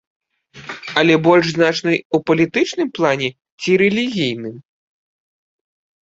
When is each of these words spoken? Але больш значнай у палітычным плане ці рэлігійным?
Але 0.99 1.13
больш 1.27 1.45
значнай 1.57 1.97
у 2.17 2.19
палітычным 2.29 2.87
плане 2.99 3.29
ці 3.61 3.75
рэлігійным? 3.83 4.55